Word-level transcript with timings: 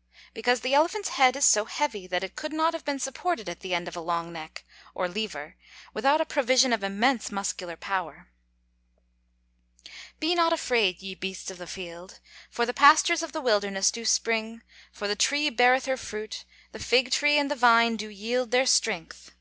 _Because 0.32 0.60
the 0.60 0.72
elephant's 0.72 1.10
head 1.10 1.36
is 1.36 1.44
so 1.44 1.66
heavy, 1.66 2.06
that 2.06 2.24
it 2.24 2.34
could 2.34 2.54
not 2.54 2.72
have 2.72 2.86
been 2.86 2.98
supported 2.98 3.50
at 3.50 3.60
the 3.60 3.74
end 3.74 3.86
of 3.86 3.94
a 3.94 4.00
long 4.00 4.32
neck 4.32 4.64
(or 4.94 5.10
lever), 5.10 5.56
without 5.92 6.22
a 6.22 6.24
provision 6.24 6.72
of 6.72 6.82
immense 6.82 7.30
muscular 7.30 7.76
power. 7.76 8.30
[Verse: 9.84 9.92
"Be 10.18 10.34
not 10.34 10.54
afraid, 10.54 11.02
ye 11.02 11.14
beasts 11.14 11.50
of 11.50 11.58
the 11.58 11.66
field: 11.66 12.18
for 12.48 12.64
the 12.64 12.72
pastures 12.72 13.22
of 13.22 13.32
the 13.32 13.42
wilderness 13.42 13.90
do 13.90 14.06
spring, 14.06 14.62
for 14.90 15.06
the 15.06 15.14
tree 15.16 15.50
beareth 15.50 15.84
her 15.84 15.98
fruit, 15.98 16.46
the 16.72 16.78
fig 16.78 17.10
tree 17.12 17.36
and 17.38 17.50
the 17.50 17.54
vine 17.54 17.96
do 17.96 18.08
yield 18.08 18.52
their 18.52 18.64
strength." 18.64 19.32